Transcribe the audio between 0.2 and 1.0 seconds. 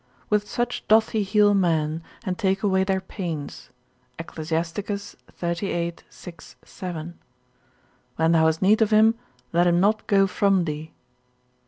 With such